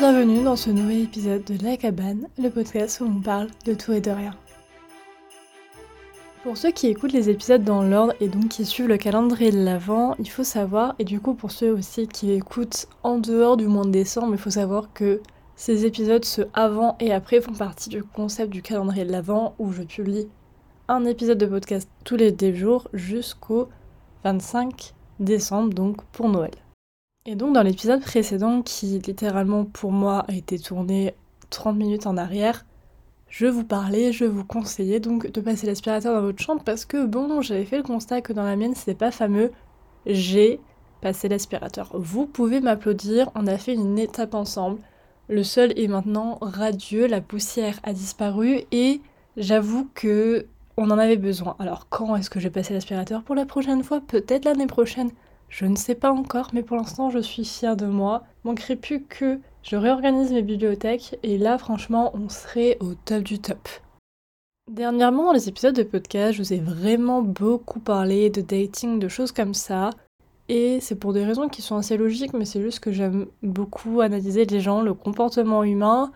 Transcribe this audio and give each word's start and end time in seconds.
bienvenue 0.00 0.42
dans 0.42 0.56
ce 0.56 0.70
nouvel 0.70 1.02
épisode 1.02 1.44
de 1.44 1.62
La 1.62 1.76
Cabane, 1.76 2.26
le 2.38 2.48
podcast 2.48 3.00
où 3.00 3.04
on 3.04 3.20
parle 3.20 3.48
de 3.66 3.74
tout 3.74 3.92
et 3.92 4.00
de 4.00 4.10
rien. 4.10 4.34
Pour 6.42 6.56
ceux 6.56 6.70
qui 6.70 6.86
écoutent 6.86 7.12
les 7.12 7.28
épisodes 7.28 7.62
dans 7.62 7.82
l'ordre 7.82 8.14
et 8.18 8.28
donc 8.28 8.48
qui 8.48 8.64
suivent 8.64 8.88
le 8.88 8.96
calendrier 8.96 9.50
de 9.50 9.62
l'Avent, 9.62 10.14
il 10.18 10.30
faut 10.30 10.42
savoir, 10.42 10.94
et 10.98 11.04
du 11.04 11.20
coup 11.20 11.34
pour 11.34 11.50
ceux 11.50 11.70
aussi 11.70 12.08
qui 12.08 12.32
écoutent 12.32 12.88
en 13.02 13.18
dehors 13.18 13.58
du 13.58 13.66
mois 13.66 13.84
de 13.84 13.90
décembre, 13.90 14.32
il 14.32 14.38
faut 14.38 14.48
savoir 14.48 14.90
que 14.94 15.20
ces 15.54 15.84
épisodes, 15.84 16.24
ceux 16.24 16.48
avant 16.54 16.96
et 16.98 17.12
après, 17.12 17.42
font 17.42 17.52
partie 17.52 17.90
du 17.90 18.02
concept 18.02 18.50
du 18.50 18.62
calendrier 18.62 19.04
de 19.04 19.12
l'Avent 19.12 19.54
où 19.58 19.70
je 19.70 19.82
publie 19.82 20.28
un 20.88 21.04
épisode 21.04 21.36
de 21.36 21.44
podcast 21.44 21.90
tous 22.04 22.16
les 22.16 22.32
10 22.32 22.56
jours 22.56 22.88
jusqu'au 22.94 23.68
25 24.24 24.94
décembre, 25.18 25.74
donc 25.74 26.02
pour 26.04 26.30
Noël. 26.30 26.52
Et 27.26 27.34
donc 27.34 27.54
dans 27.54 27.62
l'épisode 27.62 28.00
précédent, 28.00 28.62
qui 28.62 28.98
littéralement 28.98 29.66
pour 29.66 29.92
moi 29.92 30.24
a 30.26 30.32
été 30.32 30.58
tourné 30.58 31.14
30 31.50 31.76
minutes 31.76 32.06
en 32.06 32.16
arrière, 32.16 32.64
je 33.28 33.44
vous 33.46 33.62
parlais, 33.62 34.10
je 34.10 34.24
vous 34.24 34.42
conseillais 34.42 35.00
donc 35.00 35.30
de 35.30 35.40
passer 35.42 35.66
l'aspirateur 35.66 36.14
dans 36.14 36.22
votre 36.22 36.42
chambre 36.42 36.62
parce 36.64 36.86
que 36.86 37.04
bon, 37.04 37.42
j'avais 37.42 37.66
fait 37.66 37.76
le 37.76 37.82
constat 37.82 38.22
que 38.22 38.32
dans 38.32 38.42
la 38.42 38.56
mienne 38.56 38.74
c'était 38.74 38.94
pas 38.94 39.10
fameux. 39.10 39.52
J'ai 40.06 40.60
passé 41.02 41.28
l'aspirateur. 41.28 41.90
Vous 41.92 42.24
pouvez 42.24 42.60
m'applaudir, 42.60 43.30
on 43.34 43.46
a 43.46 43.58
fait 43.58 43.74
une 43.74 43.98
étape 43.98 44.34
ensemble. 44.34 44.80
Le 45.28 45.44
sol 45.44 45.74
est 45.76 45.88
maintenant 45.88 46.38
radieux, 46.40 47.06
la 47.06 47.20
poussière 47.20 47.80
a 47.82 47.92
disparu 47.92 48.62
et 48.72 49.02
j'avoue 49.36 49.90
que 49.94 50.46
on 50.78 50.90
en 50.90 50.98
avait 50.98 51.18
besoin. 51.18 51.54
Alors 51.58 51.86
quand 51.90 52.16
est-ce 52.16 52.30
que 52.30 52.40
je 52.40 52.48
vais 52.48 52.62
l'aspirateur? 52.70 53.22
Pour 53.24 53.34
la 53.34 53.44
prochaine 53.44 53.82
fois 53.82 54.00
Peut-être 54.00 54.46
l'année 54.46 54.66
prochaine. 54.66 55.10
Je 55.50 55.66
ne 55.66 55.76
sais 55.76 55.96
pas 55.96 56.12
encore, 56.12 56.50
mais 56.54 56.62
pour 56.62 56.76
l'instant 56.76 57.10
je 57.10 57.18
suis 57.18 57.44
fière 57.44 57.76
de 57.76 57.86
moi. 57.86 58.22
Manquerait 58.44 58.76
plus 58.76 59.02
que 59.02 59.40
je 59.62 59.76
réorganise 59.76 60.32
mes 60.32 60.42
bibliothèques 60.42 61.18
et 61.22 61.36
là 61.36 61.58
franchement 61.58 62.12
on 62.14 62.28
serait 62.28 62.78
au 62.80 62.94
top 62.94 63.24
du 63.24 63.40
top. 63.40 63.68
Dernièrement 64.70 65.24
dans 65.24 65.32
les 65.32 65.48
épisodes 65.48 65.74
de 65.74 65.82
podcast, 65.82 66.34
je 66.34 66.42
vous 66.42 66.52
ai 66.52 66.60
vraiment 66.60 67.20
beaucoup 67.20 67.80
parlé 67.80 68.30
de 68.30 68.40
dating, 68.40 69.00
de 69.00 69.08
choses 69.08 69.32
comme 69.32 69.52
ça. 69.52 69.90
Et 70.48 70.78
c'est 70.80 70.94
pour 70.94 71.12
des 71.12 71.24
raisons 71.24 71.48
qui 71.48 71.62
sont 71.62 71.76
assez 71.76 71.96
logiques, 71.96 72.32
mais 72.32 72.44
c'est 72.44 72.62
juste 72.62 72.78
que 72.78 72.92
j'aime 72.92 73.26
beaucoup 73.42 74.00
analyser 74.00 74.44
les 74.44 74.60
gens, 74.60 74.80
le 74.80 74.94
comportement 74.94 75.64
humain, 75.64 76.12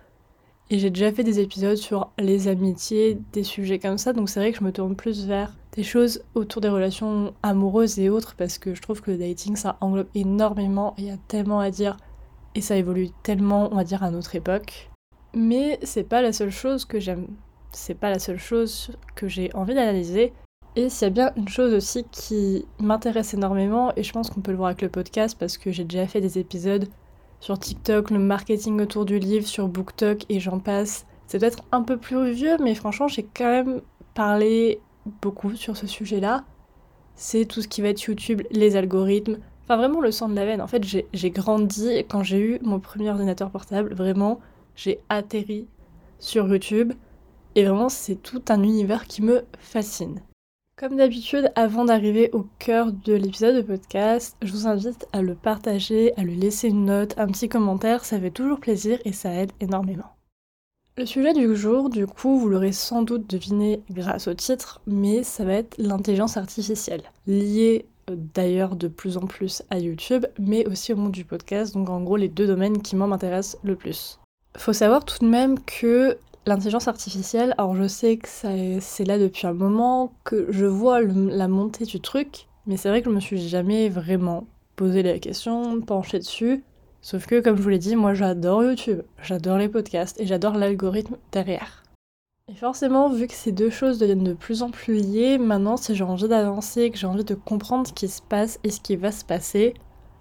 et 0.70 0.78
j'ai 0.78 0.90
déjà 0.90 1.12
fait 1.12 1.24
des 1.24 1.40
épisodes 1.40 1.76
sur 1.76 2.10
les 2.18 2.48
amitiés, 2.48 3.18
des 3.32 3.44
sujets 3.44 3.78
comme 3.78 3.98
ça, 3.98 4.12
donc 4.12 4.28
c'est 4.28 4.40
vrai 4.40 4.52
que 4.52 4.58
je 4.58 4.64
me 4.64 4.72
tourne 4.72 4.96
plus 4.96 5.26
vers 5.26 5.52
des 5.74 5.82
choses 5.82 6.22
autour 6.34 6.62
des 6.62 6.68
relations 6.68 7.34
amoureuses 7.42 7.98
et 7.98 8.08
autres, 8.08 8.34
parce 8.36 8.58
que 8.58 8.74
je 8.74 8.82
trouve 8.82 9.02
que 9.02 9.10
le 9.10 9.18
dating, 9.18 9.56
ça 9.56 9.76
englobe 9.80 10.08
énormément, 10.14 10.94
il 10.98 11.04
y 11.04 11.10
a 11.10 11.16
tellement 11.28 11.60
à 11.60 11.70
dire, 11.70 11.96
et 12.54 12.60
ça 12.60 12.76
évolue 12.76 13.10
tellement, 13.22 13.68
on 13.72 13.76
va 13.76 13.84
dire, 13.84 14.04
à 14.04 14.10
notre 14.10 14.36
époque. 14.36 14.90
Mais 15.34 15.80
c'est 15.82 16.08
pas 16.08 16.22
la 16.22 16.32
seule 16.32 16.52
chose 16.52 16.84
que 16.84 17.00
j'aime, 17.00 17.26
c'est 17.72 17.94
pas 17.94 18.10
la 18.10 18.20
seule 18.20 18.38
chose 18.38 18.92
que 19.16 19.26
j'ai 19.26 19.52
envie 19.54 19.74
d'analyser. 19.74 20.32
Et 20.76 20.88
s'il 20.88 21.06
y 21.06 21.10
a 21.10 21.10
bien 21.10 21.32
une 21.36 21.48
chose 21.48 21.72
aussi 21.74 22.04
qui 22.10 22.66
m'intéresse 22.78 23.34
énormément, 23.34 23.92
et 23.96 24.04
je 24.04 24.12
pense 24.12 24.30
qu'on 24.30 24.40
peut 24.40 24.52
le 24.52 24.56
voir 24.56 24.68
avec 24.68 24.82
le 24.82 24.88
podcast, 24.88 25.36
parce 25.38 25.58
que 25.58 25.72
j'ai 25.72 25.84
déjà 25.84 26.06
fait 26.06 26.20
des 26.20 26.38
épisodes 26.38 26.88
sur 27.40 27.58
TikTok, 27.58 28.10
le 28.10 28.20
marketing 28.20 28.80
autour 28.80 29.04
du 29.04 29.18
livre, 29.18 29.46
sur 29.46 29.68
BookTok 29.68 30.24
et 30.28 30.40
j'en 30.40 30.60
passe. 30.60 31.04
C'est 31.26 31.38
peut-être 31.38 31.64
un 31.72 31.82
peu 31.82 31.96
plus 31.96 32.30
vieux, 32.30 32.56
mais 32.62 32.74
franchement, 32.74 33.08
j'ai 33.08 33.24
quand 33.24 33.50
même 33.50 33.80
parlé 34.14 34.80
beaucoup 35.22 35.54
sur 35.54 35.76
ce 35.76 35.86
sujet-là. 35.86 36.44
C'est 37.16 37.44
tout 37.44 37.62
ce 37.62 37.68
qui 37.68 37.80
va 37.80 37.88
être 37.88 38.02
YouTube, 38.02 38.42
les 38.50 38.76
algorithmes, 38.76 39.38
enfin 39.62 39.76
vraiment 39.76 40.00
le 40.00 40.10
sang 40.10 40.28
de 40.28 40.34
la 40.34 40.44
veine. 40.44 40.60
En 40.60 40.66
fait, 40.66 40.84
j'ai 40.84 41.30
grandi 41.30 42.04
quand 42.08 42.22
j'ai 42.22 42.40
eu 42.40 42.58
mon 42.62 42.80
premier 42.80 43.10
ordinateur 43.10 43.50
portable, 43.50 43.94
vraiment, 43.94 44.40
j'ai 44.74 45.00
atterri 45.08 45.66
sur 46.18 46.48
YouTube 46.48 46.92
et 47.54 47.64
vraiment, 47.64 47.88
c'est 47.88 48.16
tout 48.16 48.42
un 48.48 48.62
univers 48.62 49.06
qui 49.06 49.22
me 49.22 49.44
fascine. 49.58 50.20
Comme 50.76 50.96
d'habitude, 50.96 51.52
avant 51.54 51.84
d'arriver 51.84 52.30
au 52.32 52.46
cœur 52.58 52.90
de 52.92 53.12
l'épisode 53.12 53.54
de 53.54 53.62
podcast, 53.62 54.36
je 54.42 54.50
vous 54.50 54.66
invite 54.66 55.06
à 55.12 55.22
le 55.22 55.36
partager, 55.36 56.12
à 56.16 56.24
lui 56.24 56.34
laisser 56.34 56.68
une 56.68 56.86
note, 56.86 57.14
un 57.16 57.28
petit 57.28 57.48
commentaire, 57.48 58.04
ça 58.04 58.18
fait 58.18 58.32
toujours 58.32 58.58
plaisir 58.58 58.98
et 59.04 59.12
ça 59.12 59.32
aide 59.32 59.52
énormément. 59.60 60.16
Le 60.96 61.06
sujet 61.06 61.32
du 61.32 61.56
jour, 61.56 61.90
du 61.90 62.06
coup, 62.06 62.38
vous 62.38 62.48
l'aurez 62.48 62.72
sans 62.72 63.02
doute 63.02 63.28
deviné 63.28 63.82
grâce 63.90 64.28
au 64.28 64.34
titre, 64.34 64.80
mais 64.86 65.22
ça 65.22 65.44
va 65.44 65.54
être 65.54 65.76
l'intelligence 65.76 66.36
artificielle, 66.36 67.02
liée 67.26 67.86
euh, 68.10 68.14
d'ailleurs 68.16 68.76
de 68.76 68.88
plus 68.88 69.16
en 69.16 69.26
plus 69.26 69.62
à 69.70 69.78
YouTube, 69.78 70.24
mais 70.38 70.66
aussi 70.66 70.92
au 70.92 70.96
monde 70.96 71.12
du 71.12 71.24
podcast, 71.24 71.74
donc 71.74 71.90
en 71.90 72.00
gros 72.02 72.16
les 72.16 72.28
deux 72.28 72.46
domaines 72.46 72.80
qui 72.80 72.94
m'intéressent 72.94 73.58
le 73.64 73.74
plus. 73.74 74.20
Faut 74.56 74.72
savoir 74.72 75.04
tout 75.04 75.18
de 75.20 75.28
même 75.28 75.58
que 75.58 76.16
L'intelligence 76.46 76.88
artificielle, 76.88 77.54
alors 77.56 77.74
je 77.74 77.88
sais 77.88 78.18
que 78.18 78.28
c'est 78.28 79.04
là 79.04 79.18
depuis 79.18 79.46
un 79.46 79.54
moment, 79.54 80.12
que 80.24 80.46
je 80.50 80.66
vois 80.66 81.00
la 81.00 81.48
montée 81.48 81.86
du 81.86 82.00
truc, 82.00 82.48
mais 82.66 82.76
c'est 82.76 82.90
vrai 82.90 83.00
que 83.00 83.08
je 83.08 83.14
me 83.14 83.20
suis 83.20 83.48
jamais 83.48 83.88
vraiment 83.88 84.46
posé 84.76 85.02
la 85.02 85.18
question, 85.18 85.80
penché 85.80 86.18
dessus. 86.18 86.62
Sauf 87.04 87.26
que, 87.26 87.40
comme 87.40 87.58
je 87.58 87.62
vous 87.62 87.68
l'ai 87.68 87.78
dit, 87.78 87.96
moi 87.96 88.14
j'adore 88.14 88.64
YouTube, 88.64 89.02
j'adore 89.22 89.58
les 89.58 89.68
podcasts 89.68 90.18
et 90.18 90.26
j'adore 90.26 90.54
l'algorithme 90.54 91.18
derrière. 91.32 91.82
Et 92.50 92.54
forcément, 92.54 93.10
vu 93.10 93.26
que 93.26 93.34
ces 93.34 93.52
deux 93.52 93.68
choses 93.68 93.98
deviennent 93.98 94.24
de 94.24 94.32
plus 94.32 94.62
en 94.62 94.70
plus 94.70 94.94
liées, 94.94 95.36
maintenant 95.36 95.76
si 95.76 95.94
j'ai 95.94 96.02
envie 96.02 96.28
d'avancer, 96.28 96.90
que 96.90 96.96
j'ai 96.96 97.06
envie 97.06 97.22
de 97.22 97.34
comprendre 97.34 97.86
ce 97.86 97.92
qui 97.92 98.08
se 98.08 98.22
passe 98.22 98.58
et 98.64 98.70
ce 98.70 98.80
qui 98.80 98.96
va 98.96 99.12
se 99.12 99.22
passer, 99.22 99.74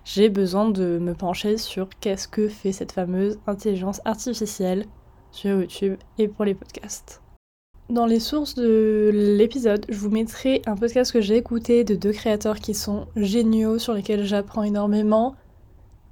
j'ai 0.03 0.27
besoin 0.27 0.69
de 0.71 0.99
me 0.99 1.13
pencher 1.13 1.57
sur 1.57 1.87
qu'est-ce 2.01 2.27
que 2.27 2.49
fait 2.49 2.73
cette 2.73 2.91
fameuse 2.91 3.39
intelligence 3.47 4.01
artificielle 4.03 4.85
sur 5.31 5.51
YouTube 5.51 5.95
et 6.17 6.27
pour 6.27 6.43
les 6.43 6.53
podcasts. 6.53 7.21
Dans 7.89 8.05
les 8.05 8.19
sources 8.19 8.55
de 8.55 9.09
l'épisode, 9.13 9.85
je 9.87 9.99
vous 9.99 10.09
mettrai 10.09 10.61
un 10.65 10.75
podcast 10.75 11.13
que 11.13 11.21
j'ai 11.21 11.37
écouté 11.37 11.85
de 11.85 11.95
deux 11.95 12.11
créateurs 12.11 12.59
qui 12.59 12.73
sont 12.73 13.07
géniaux, 13.15 13.79
sur 13.79 13.93
lesquels 13.93 14.25
j'apprends 14.25 14.63
énormément. 14.63 15.35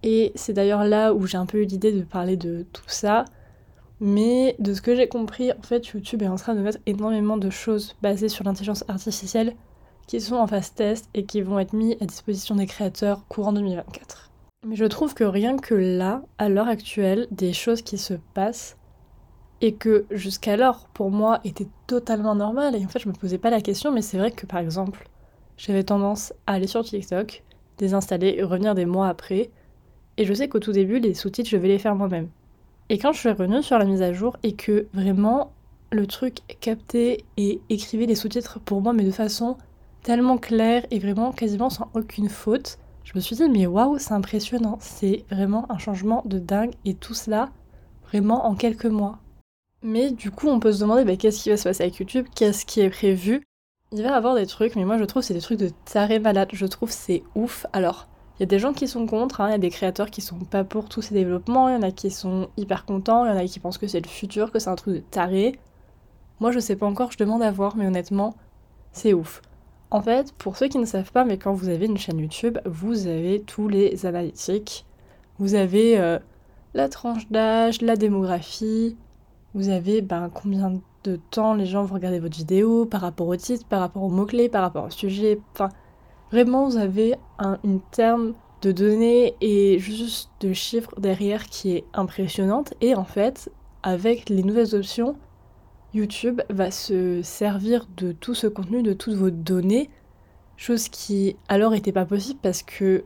Et 0.04 0.32
c'est 0.36 0.54
d'ailleurs 0.54 0.84
là 0.84 1.14
où 1.14 1.28
j'ai 1.28 1.38
un 1.38 1.46
peu 1.46 1.60
eu 1.60 1.66
l'idée 1.66 1.92
de 1.92 2.02
parler 2.02 2.38
de 2.38 2.66
tout 2.74 2.84
ça. 2.88 3.26
Mais 4.00 4.56
de 4.58 4.74
ce 4.74 4.82
que 4.82 4.96
j'ai 4.96 5.08
compris, 5.08 5.52
en 5.52 5.62
fait, 5.62 5.86
YouTube 5.88 6.24
est 6.24 6.28
en 6.28 6.36
train 6.36 6.56
de 6.56 6.62
mettre 6.62 6.80
énormément 6.88 7.38
de 7.38 7.50
choses 7.52 7.96
basées 8.02 8.30
sur 8.30 8.44
l'intelligence 8.44 8.84
artificielle 8.88 9.56
qui 10.08 10.20
sont 10.20 10.36
en 10.36 10.48
phase 10.48 10.74
test 10.74 11.08
et 11.14 11.26
qui 11.26 11.42
vont 11.42 11.60
être 11.60 11.74
mis 11.74 11.96
à 12.02 12.06
disposition 12.06 12.56
des 12.56 12.66
créateurs 12.66 13.28
courant 13.28 13.54
2024. 13.54 14.32
Mais 14.68 14.76
je 14.76 14.86
trouve 14.86 15.14
que 15.14 15.24
rien 15.24 15.58
que 15.58 15.76
là, 15.76 16.24
à 16.40 16.50
l'heure 16.50 16.68
actuelle, 16.68 17.28
des 17.32 17.54
choses 17.54 17.84
qui 17.84 17.98
se 18.00 18.16
passent, 18.34 18.78
et 19.62 19.76
que 19.76 20.06
jusqu'alors 20.12 20.88
pour 20.94 21.12
moi 21.12 21.40
était 21.44 21.68
totalement 21.88 22.36
normal 22.36 22.76
et 22.76 22.84
en 22.84 22.88
fait 22.88 23.00
je 23.00 23.08
me 23.08 23.14
posais 23.14 23.38
pas 23.38 23.52
la 23.52 23.62
question 23.62 23.92
mais 23.92 24.02
c'est 24.02 24.18
vrai 24.18 24.32
que 24.32 24.46
par 24.46 24.60
exemple 24.60 25.08
j'avais 25.58 25.84
tendance 25.84 26.34
à 26.48 26.54
aller 26.54 26.66
sur 26.66 26.84
TikTok, 26.84 27.44
désinstaller 27.78 28.36
et 28.38 28.44
revenir 28.44 28.74
des 28.74 28.88
mois 28.88 29.08
après 29.08 29.52
et 30.22 30.26
je 30.26 30.34
sais 30.36 30.48
qu'au 30.48 30.60
tout 30.60 30.72
début 30.72 31.00
les 31.00 31.16
sous-titres 31.16 31.50
je 31.50 31.58
vais 31.58 31.68
les 31.68 31.80
faire 31.80 31.96
moi-même. 31.96 32.30
Et 32.90 33.00
quand 33.00 33.12
je 33.12 33.20
suis 33.20 33.30
revenue 33.30 33.64
sur 33.64 33.80
la 33.80 33.86
mise 33.86 34.04
à 34.04 34.14
jour 34.14 34.38
et 34.44 34.54
que 34.54 34.86
vraiment 34.94 35.52
le 35.92 36.06
truc 36.06 36.38
captait 36.60 37.24
et 37.38 37.60
écrivait 37.70 38.06
les 38.06 38.14
sous-titres 38.14 38.60
pour 38.60 38.82
moi 38.82 38.94
mais 38.94 39.04
de 39.04 39.12
façon 39.12 39.58
tellement 40.04 40.38
claire 40.38 40.86
et 40.92 41.00
vraiment 41.00 41.32
quasiment 41.32 41.72
sans 41.72 41.90
aucune 41.96 42.30
faute, 42.30 42.78
je 43.04 43.14
me 43.16 43.20
suis 43.20 43.36
dit 43.36 43.50
mais 43.50 43.66
waouh 43.66 43.98
c'est 43.98 44.14
impressionnant, 44.14 44.78
c'est 44.80 45.26
vraiment 45.32 45.66
un 45.72 45.80
changement 45.80 46.22
de 46.26 46.38
dingue 46.38 46.74
et 46.86 46.94
tout 46.94 47.16
cela 47.16 47.50
vraiment 48.04 48.46
en 48.46 48.54
quelques 48.54 48.86
mois. 48.86 49.18
Mais 49.82 50.12
du 50.12 50.30
coup, 50.30 50.48
on 50.48 50.60
peut 50.60 50.72
se 50.72 50.82
demander 50.82 51.04
bah, 51.04 51.16
qu'est-ce 51.16 51.42
qui 51.42 51.50
va 51.50 51.58
se 51.58 51.64
passer 51.64 51.82
avec 51.82 51.98
YouTube, 51.98 52.28
qu'est-ce 52.36 52.68
qui 52.68 52.82
est 52.82 52.92
prévu? 52.92 53.42
Il 53.92 54.04
va 54.04 54.10
y 54.10 54.12
avoir 54.12 54.36
des 54.36 54.46
trucs, 54.46 54.76
mais 54.76 54.86
moi 54.86 55.00
je 55.00 55.04
trouve 55.06 55.24
c'est 55.24 55.34
des 55.34 55.42
trucs 55.42 55.60
de 55.60 55.72
taré 55.86 56.20
malade. 56.20 56.50
Je 56.54 56.68
trouve 56.68 56.92
c'est 56.92 57.24
ouf. 57.34 57.66
Alors, 57.74 58.08
il 58.42 58.46
y 58.46 58.46
a 58.46 58.48
des 58.48 58.58
gens 58.58 58.74
qui 58.74 58.88
sont 58.88 59.06
contre, 59.06 59.42
hein. 59.42 59.50
il 59.50 59.52
y 59.52 59.54
a 59.54 59.60
des 59.60 59.70
créateurs 59.70 60.10
qui 60.10 60.22
sont 60.22 60.40
pas 60.40 60.64
pour 60.64 60.90
tous 60.90 61.04
ces 61.04 61.14
développements, 61.14 61.70
il 61.70 61.74
y 61.74 61.78
en 61.78 61.84
a 61.84 61.92
qui 61.92 62.10
sont 62.10 62.50
hyper 62.58 62.86
contents, 62.86 63.24
il 63.24 63.30
y 63.30 63.32
en 63.32 63.38
a 63.38 63.46
qui 63.46 63.60
pensent 63.60 63.78
que 63.78 63.86
c'est 63.86 64.02
le 64.02 64.10
futur, 64.10 64.52
que 64.52 64.58
c'est 64.58 64.72
un 64.72 64.76
truc 64.76 64.96
de 64.96 65.00
taré. 65.12 65.60
Moi 66.40 66.52
je 66.52 66.58
sais 66.58 66.76
pas 66.76 66.88
encore, 66.88 67.12
je 67.12 67.20
demande 67.20 67.44
à 67.44 67.52
voir, 67.52 67.76
mais 67.78 67.86
honnêtement, 67.86 68.34
c'est 68.94 69.14
ouf. 69.14 69.44
En 69.92 70.02
fait, 70.02 70.34
pour 70.40 70.58
ceux 70.58 70.70
qui 70.70 70.80
ne 70.80 70.86
savent 70.86 71.12
pas, 71.12 71.24
mais 71.24 71.38
quand 71.38 71.54
vous 71.54 71.70
avez 71.70 71.86
une 71.86 72.00
chaîne 72.00 72.18
YouTube, 72.18 72.58
vous 72.66 73.06
avez 73.06 73.44
tous 73.44 73.68
les 73.68 74.08
analytiques. 74.08 74.88
Vous 75.38 75.54
avez 75.54 76.00
euh, 76.00 76.18
la 76.74 76.90
tranche 76.90 77.30
d'âge, 77.30 77.84
la 77.84 77.96
démographie, 77.96 78.98
vous 79.54 79.70
avez 79.70 80.02
ben, 80.02 80.32
combien 80.34 80.82
de 81.04 81.20
temps 81.30 81.54
les 81.54 81.68
gens 81.68 81.84
vont 81.84 81.94
regarder 81.94 82.18
votre 82.18 82.38
vidéo 82.38 82.88
par 82.88 83.02
rapport 83.02 83.28
au 83.28 83.36
titre, 83.36 83.68
par 83.68 83.82
rapport 83.82 84.02
aux 84.02 84.10
mots-clés, 84.10 84.50
par 84.50 84.64
rapport 84.64 84.86
au 84.86 84.90
sujet. 84.90 85.40
Enfin, 85.54 85.70
vraiment, 86.32 86.68
vous 86.68 86.78
avez 86.78 87.16
un, 87.40 87.60
une 87.64 87.82
terme 87.92 88.34
de 88.62 88.72
données 88.72 89.36
et 89.42 89.80
juste 89.80 90.30
de 90.40 90.54
chiffres 90.54 90.94
derrière 91.00 91.48
qui 91.48 91.76
est 91.76 91.86
impressionnante. 91.94 92.74
Et 92.82 92.96
en 92.96 93.06
fait, 93.06 93.52
avec 93.84 94.30
les 94.30 94.44
nouvelles 94.44 94.76
options, 94.76 95.16
YouTube 95.94 96.42
va 96.50 96.72
se 96.72 97.22
servir 97.22 97.88
de 97.98 98.12
tout 98.12 98.34
ce 98.34 98.48
contenu, 98.48 98.84
de 98.84 98.94
toutes 98.94 99.16
vos 99.16 99.30
données, 99.30 99.90
chose 100.58 100.90
qui 100.90 101.36
alors 101.50 101.72
n'était 101.72 101.92
pas 101.92 102.06
possible 102.06 102.40
parce 102.42 102.64
que 102.64 103.04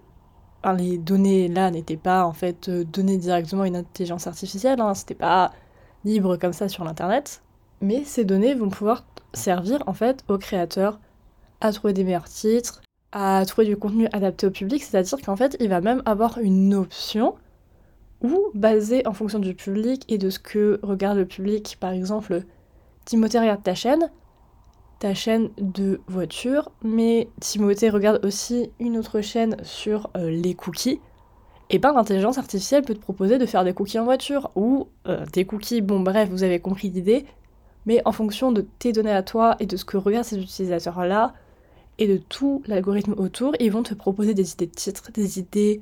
les 0.74 0.98
données 0.98 1.48
là 1.48 1.72
n'étaient 1.72 1.98
pas 1.98 2.25
en 2.25 2.33
fait 2.33 2.69
euh, 2.69 2.83
données 2.83 3.18
directement 3.18 3.63
à 3.63 3.68
une 3.68 3.75
intelligence 3.75 4.25
artificielle, 4.27 4.81
hein, 4.81 4.94
c'était 4.95 5.13
pas 5.13 5.54
libre 6.04 6.38
comme 6.38 6.54
ça 6.54 6.69
sur 6.69 6.83
l'internet, 6.83 7.44
mais 7.81 8.04
ces 8.04 8.25
données 8.25 8.56
vont 8.56 8.69
pouvoir 8.69 9.06
servir 9.33 9.83
en 9.86 9.94
fait 9.94 10.24
aux 10.27 10.39
créateurs 10.39 11.00
à 11.62 11.72
trouver 11.72 11.94
des 11.94 12.04
meilleurs 12.04 12.30
titres, 12.30 12.81
à 13.15 13.45
trouver 13.45 13.65
du 13.65 13.77
contenu 13.77 14.09
adapté 14.12 14.45
au 14.45 14.51
public, 14.51 14.83
c'est-à-dire 14.83 15.17
qu'en 15.25 15.38
fait 15.38 15.56
il 15.62 15.69
va 15.69 15.79
même 15.79 16.03
avoir 16.06 16.38
une 16.38 16.73
option 16.73 17.35
où, 18.21 18.50
basée 18.53 19.07
en 19.07 19.13
fonction 19.13 19.39
du 19.39 19.56
public 19.56 20.03
et 20.09 20.17
de 20.17 20.29
ce 20.29 20.38
que 20.38 20.79
regarde 20.83 21.17
le 21.17 21.25
public, 21.25 21.77
par 21.79 21.91
exemple, 21.91 22.44
Timothée 23.06 23.39
regarde 23.39 23.63
ta 23.63 23.73
chaîne, 23.73 24.12
ta 25.00 25.13
chaîne 25.13 25.50
de 25.57 26.01
voiture, 26.07 26.71
mais 26.83 27.29
Timothée 27.39 27.89
regarde 27.89 28.23
aussi 28.25 28.69
une 28.79 28.97
autre 28.97 29.21
chaîne 29.21 29.56
sur 29.63 30.09
euh, 30.17 30.29
les 30.29 30.53
cookies, 30.53 31.00
et 31.69 31.79
ben 31.79 31.94
l'intelligence 31.94 32.38
artificielle 32.38 32.83
peut 32.83 32.95
te 32.95 33.00
proposer 33.00 33.38
de 33.38 33.45
faire 33.45 33.63
des 33.63 33.73
cookies 33.73 34.00
en 34.00 34.03
voiture, 34.03 34.51
ou 34.56 34.89
euh, 35.07 35.25
des 35.31 35.45
cookies, 35.45 35.81
bon 35.81 36.01
bref, 36.01 36.27
vous 36.29 36.44
avez 36.44 36.59
compris 36.59 36.89
l'idée, 36.89 37.25
mais 37.85 38.01
en 38.03 38.12
fonction 38.12 38.51
de 38.51 38.65
tes 38.77 38.91
données 38.91 39.12
à 39.12 39.23
toi 39.23 39.56
et 39.62 39.67
de 39.67 39.77
ce 39.77 39.85
que 39.85 39.95
regardent 39.95 40.25
ces 40.25 40.39
utilisateurs-là, 40.39 41.33
et 41.97 42.07
de 42.07 42.18
tout 42.18 42.62
l'algorithme 42.68 43.13
autour, 43.18 43.53
ils 43.59 43.71
vont 43.71 43.83
te 43.83 43.94
proposer 43.94 44.33
des 44.33 44.53
idées 44.53 44.68
de 44.68 44.71
titres, 44.71 45.12
des 45.13 45.39
idées 45.39 45.81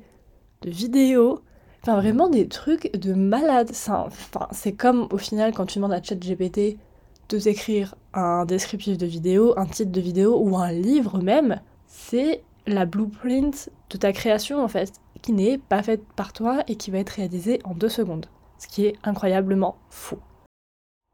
de 0.62 0.70
vidéos, 0.70 1.40
enfin 1.82 1.96
vraiment 1.96 2.28
des 2.28 2.48
trucs 2.48 2.94
de 2.96 3.14
malade. 3.14 3.70
Enfin, 3.70 4.48
c'est 4.52 4.72
comme 4.72 5.08
au 5.10 5.18
final 5.18 5.52
quand 5.52 5.66
tu 5.66 5.78
demandes 5.78 5.92
à 5.92 6.02
ChatGPT 6.02 6.78
de 7.28 7.38
t'écrire 7.38 7.94
un 8.12 8.44
descriptif 8.44 8.98
de 8.98 9.06
vidéo, 9.06 9.54
un 9.58 9.66
titre 9.66 9.92
de 9.92 10.00
vidéo 10.00 10.38
ou 10.38 10.56
un 10.56 10.72
livre 10.72 11.18
même, 11.18 11.60
c'est 11.86 12.42
la 12.66 12.86
blueprint 12.86 13.70
de 13.90 13.98
ta 13.98 14.12
création 14.12 14.62
en 14.62 14.68
fait, 14.68 14.92
qui 15.22 15.32
n'est 15.32 15.58
pas 15.58 15.82
faite 15.82 16.02
par 16.16 16.32
toi 16.32 16.62
et 16.68 16.76
qui 16.76 16.90
va 16.90 16.98
être 16.98 17.10
réalisée 17.10 17.60
en 17.64 17.74
deux 17.74 17.88
secondes. 17.88 18.26
Ce 18.58 18.68
qui 18.68 18.86
est 18.86 18.94
incroyablement 19.04 19.76
fou. 19.90 20.16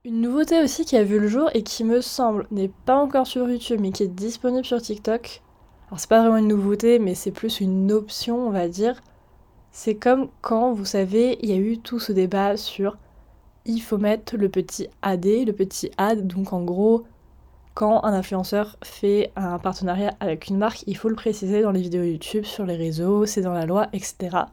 Une 0.03 0.23
nouveauté 0.23 0.63
aussi 0.63 0.87
qui 0.87 0.97
a 0.97 1.05
vu 1.05 1.21
le 1.21 1.29
jour 1.29 1.51
et 1.53 1.63
qui 1.63 1.85
me 1.85 2.01
semble 2.01 2.47
n'est 2.51 2.71
pas 2.87 2.97
encore 2.97 3.27
sur 3.27 3.47
YouTube 3.51 3.81
mais 3.83 3.91
qui 3.91 4.03
est 4.03 4.09
disponible 4.09 4.65
sur 4.65 4.81
TikTok. 4.81 5.43
Alors 5.89 6.01
c'est 6.01 6.09
pas 6.09 6.21
vraiment 6.21 6.39
une 6.39 6.49
nouveauté 6.49 6.99
mais 6.99 7.15
c'est 7.15 7.31
plus 7.31 7.61
une 7.61 7.93
option 7.93 8.47
on 8.47 8.51
va 8.51 8.67
dire. 8.69 9.03
C'est 9.73 9.97
comme 9.97 10.29
quand 10.41 10.73
vous 10.73 10.87
savez 10.87 11.37
il 11.43 11.51
y 11.51 11.53
a 11.53 11.57
eu 11.57 11.77
tout 11.77 12.01
ce 12.01 12.13
débat 12.13 12.57
sur 12.57 12.97
il 13.67 13.81
faut 13.81 13.99
mettre 13.99 14.39
le 14.39 14.49
petit 14.49 14.89
AD, 15.03 15.27
le 15.27 15.53
petit 15.53 15.91
ad, 15.99 16.27
donc 16.27 16.55
en 16.55 16.63
gros, 16.63 17.05
quand 17.75 18.03
un 18.03 18.15
influenceur 18.15 18.79
fait 18.83 19.33
un 19.37 19.59
partenariat 19.59 20.15
avec 20.21 20.49
une 20.49 20.57
marque, 20.57 20.83
il 20.87 20.97
faut 20.97 21.11
le 21.11 21.15
préciser 21.15 21.61
dans 21.61 21.73
les 21.73 21.83
vidéos 21.83 22.05
YouTube, 22.05 22.45
sur 22.45 22.65
les 22.65 22.77
réseaux, 22.77 23.27
c'est 23.27 23.43
dans 23.43 23.53
la 23.53 23.67
loi, 23.67 23.89
etc. 23.93 24.45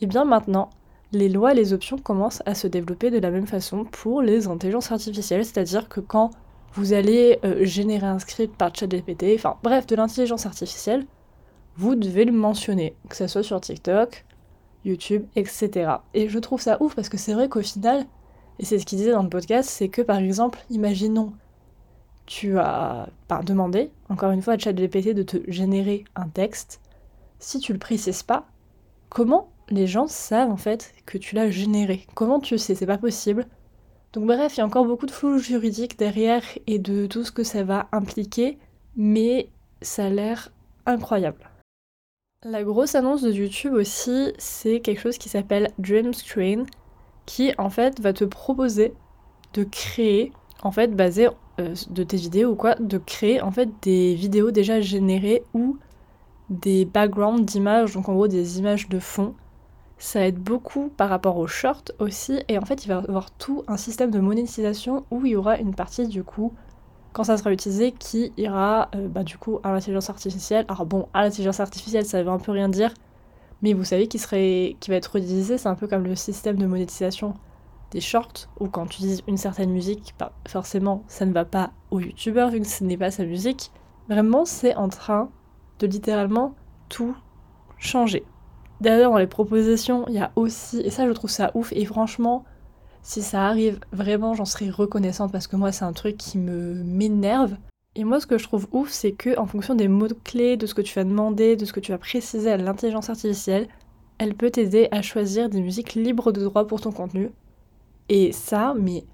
Et 0.00 0.06
bien 0.06 0.24
maintenant, 0.24 0.70
les 1.12 1.28
lois 1.28 1.54
les 1.54 1.72
options 1.72 1.98
commencent 1.98 2.42
à 2.46 2.54
se 2.54 2.66
développer 2.66 3.10
de 3.10 3.18
la 3.18 3.30
même 3.30 3.46
façon 3.46 3.84
pour 3.84 4.22
les 4.22 4.46
intelligences 4.46 4.92
artificielles, 4.92 5.44
c'est-à-dire 5.44 5.88
que 5.88 6.00
quand 6.00 6.30
vous 6.74 6.92
allez 6.92 7.38
euh, 7.44 7.64
générer 7.64 8.06
un 8.06 8.18
script 8.18 8.56
par 8.56 8.74
ChatGPT, 8.74 9.34
enfin 9.34 9.56
bref, 9.62 9.86
de 9.86 9.96
l'intelligence 9.96 10.46
artificielle, 10.46 11.06
vous 11.76 11.94
devez 11.94 12.24
le 12.24 12.32
mentionner, 12.32 12.94
que 13.08 13.16
ce 13.16 13.26
soit 13.26 13.42
sur 13.42 13.60
TikTok, 13.60 14.26
YouTube, 14.84 15.24
etc. 15.34 15.92
Et 16.14 16.28
je 16.28 16.38
trouve 16.38 16.60
ça 16.60 16.76
ouf 16.82 16.94
parce 16.94 17.08
que 17.08 17.16
c'est 17.16 17.32
vrai 17.32 17.48
qu'au 17.48 17.62
final, 17.62 18.04
et 18.58 18.64
c'est 18.64 18.78
ce 18.78 18.84
qu'il 18.84 18.98
disait 18.98 19.12
dans 19.12 19.22
le 19.22 19.28
podcast, 19.28 19.68
c'est 19.70 19.88
que 19.88 20.02
par 20.02 20.18
exemple, 20.18 20.58
imaginons, 20.70 21.32
tu 22.26 22.58
as 22.58 23.08
demandé, 23.44 23.90
encore 24.10 24.32
une 24.32 24.42
fois, 24.42 24.54
à 24.54 24.58
ChatGPT 24.58 25.14
de 25.14 25.22
te 25.22 25.38
générer 25.50 26.04
un 26.14 26.28
texte. 26.28 26.80
Si 27.38 27.58
tu 27.58 27.72
le 27.72 27.78
précises 27.78 28.22
pas, 28.22 28.46
comment 29.08 29.48
les 29.70 29.86
gens 29.86 30.06
savent 30.06 30.50
en 30.50 30.56
fait 30.56 30.94
que 31.06 31.18
tu 31.18 31.34
l'as 31.34 31.50
généré 31.50 32.06
Comment 32.14 32.40
tu 32.40 32.58
sais? 32.58 32.74
C'est 32.74 32.86
pas 32.86 32.98
possible. 32.98 33.46
Donc 34.12 34.26
bref, 34.26 34.56
il 34.56 34.58
y 34.58 34.62
a 34.62 34.66
encore 34.66 34.86
beaucoup 34.86 35.06
de 35.06 35.10
flou 35.10 35.38
juridique 35.38 35.98
derrière 35.98 36.42
et 36.66 36.78
de 36.78 37.06
tout 37.06 37.24
ce 37.24 37.32
que 37.32 37.44
ça 37.44 37.62
va 37.62 37.88
impliquer, 37.92 38.58
mais 38.96 39.50
ça 39.82 40.06
a 40.06 40.10
l'air 40.10 40.50
incroyable. 40.86 41.50
La 42.44 42.62
grosse 42.62 42.94
annonce 42.94 43.22
de 43.22 43.32
YouTube 43.32 43.74
aussi, 43.74 44.32
c'est 44.38 44.80
quelque 44.80 45.00
chose 45.00 45.18
qui 45.18 45.28
s'appelle 45.28 45.72
Dream 45.78 46.14
Screen 46.14 46.66
qui 47.26 47.52
en 47.58 47.68
fait 47.68 48.00
va 48.00 48.12
te 48.12 48.24
proposer 48.24 48.94
de 49.52 49.64
créer, 49.64 50.32
en 50.62 50.70
fait 50.70 50.94
basé 50.94 51.28
euh, 51.60 51.74
de 51.90 52.02
tes 52.02 52.16
vidéos 52.16 52.52
ou 52.52 52.56
quoi, 52.56 52.74
de 52.76 52.96
créer 52.96 53.42
en 53.42 53.50
fait 53.50 53.68
des 53.82 54.14
vidéos 54.14 54.50
déjà 54.50 54.80
générées 54.80 55.42
ou 55.52 55.78
des 56.48 56.86
backgrounds 56.86 57.44
d'images, 57.44 57.92
donc 57.92 58.08
en 58.08 58.14
gros 58.14 58.28
des 58.28 58.58
images 58.58 58.88
de 58.88 58.98
fond. 58.98 59.34
Ça 59.98 60.26
aide 60.26 60.38
beaucoup 60.38 60.90
par 60.96 61.08
rapport 61.08 61.36
aux 61.38 61.48
shorts 61.48 61.90
aussi, 61.98 62.40
et 62.48 62.56
en 62.56 62.64
fait 62.64 62.84
il 62.84 62.88
va 62.88 62.94
y 62.94 62.98
avoir 62.98 63.32
tout 63.32 63.64
un 63.66 63.76
système 63.76 64.12
de 64.12 64.20
monétisation 64.20 65.04
où 65.10 65.26
il 65.26 65.32
y 65.32 65.36
aura 65.36 65.58
une 65.58 65.74
partie 65.74 66.06
du 66.06 66.22
coup, 66.22 66.52
quand 67.12 67.24
ça 67.24 67.36
sera 67.36 67.52
utilisé, 67.52 67.90
qui 67.92 68.32
ira 68.36 68.90
euh, 68.94 69.08
bah, 69.08 69.24
du 69.24 69.38
coup 69.38 69.58
à 69.64 69.72
l'intelligence 69.72 70.08
artificielle. 70.08 70.64
Alors 70.68 70.86
bon, 70.86 71.08
à 71.14 71.22
l'intelligence 71.24 71.58
artificielle 71.58 72.04
ça 72.04 72.22
veut 72.22 72.28
un 72.28 72.38
peu 72.38 72.52
rien 72.52 72.68
dire, 72.68 72.94
mais 73.62 73.72
vous 73.72 73.84
savez 73.84 74.06
qui 74.06 74.18
serait 74.18 74.76
qui 74.78 74.90
va 74.90 74.96
être 74.96 75.16
utilisé, 75.16 75.58
c'est 75.58 75.68
un 75.68 75.74
peu 75.74 75.88
comme 75.88 76.04
le 76.04 76.14
système 76.14 76.56
de 76.56 76.66
monétisation 76.66 77.34
des 77.90 78.00
shorts, 78.00 78.48
où 78.60 78.68
quand 78.68 78.86
tu 78.86 78.98
utilises 78.98 79.22
une 79.26 79.36
certaine 79.36 79.70
musique, 79.70 80.14
bah, 80.18 80.32
forcément 80.46 81.02
ça 81.08 81.26
ne 81.26 81.32
va 81.32 81.44
pas 81.44 81.72
au 81.90 81.98
youtubeur 81.98 82.50
vu 82.50 82.60
que 82.60 82.66
ce 82.66 82.84
n'est 82.84 82.96
pas 82.96 83.10
sa 83.10 83.24
musique. 83.24 83.72
Vraiment, 84.08 84.44
c'est 84.44 84.74
en 84.76 84.88
train 84.88 85.28
de 85.80 85.86
littéralement 85.86 86.54
tout 86.88 87.14
changer. 87.78 88.24
D'ailleurs, 88.80 89.10
dans 89.10 89.18
les 89.18 89.26
propositions, 89.26 90.04
il 90.08 90.14
y 90.14 90.18
a 90.18 90.30
aussi, 90.36 90.80
et 90.80 90.90
ça 90.90 91.06
je 91.06 91.12
trouve 91.12 91.30
ça 91.30 91.50
ouf, 91.54 91.72
et 91.72 91.84
franchement, 91.84 92.44
si 93.02 93.22
ça 93.22 93.46
arrive, 93.46 93.80
vraiment 93.92 94.34
j'en 94.34 94.44
serais 94.44 94.70
reconnaissante 94.70 95.32
parce 95.32 95.46
que 95.46 95.56
moi 95.56 95.72
c'est 95.72 95.84
un 95.84 95.92
truc 95.92 96.16
qui 96.16 96.38
me 96.38 96.74
m'énerve. 96.84 97.56
Et 97.94 98.04
moi, 98.04 98.20
ce 98.20 98.26
que 98.26 98.38
je 98.38 98.44
trouve 98.44 98.68
ouf, 98.70 98.90
c'est 98.90 99.10
que 99.10 99.36
en 99.38 99.46
fonction 99.46 99.74
des 99.74 99.88
mots-clés, 99.88 100.56
de 100.56 100.66
ce 100.66 100.74
que 100.74 100.82
tu 100.82 100.94
vas 100.94 101.04
demander, 101.04 101.56
de 101.56 101.64
ce 101.64 101.72
que 101.72 101.80
tu 101.80 101.90
vas 101.90 101.98
préciser 101.98 102.48
à 102.50 102.56
l'intelligence 102.56 103.10
artificielle, 103.10 103.66
elle 104.18 104.34
peut 104.34 104.50
t'aider 104.50 104.86
à 104.92 105.02
choisir 105.02 105.48
des 105.48 105.60
musiques 105.60 105.94
libres 105.94 106.30
de 106.30 106.44
droit 106.44 106.66
pour 106.66 106.80
ton 106.80 106.92
contenu. 106.92 107.30
Et 108.08 108.30
ça, 108.30 108.74
mais 108.78 109.04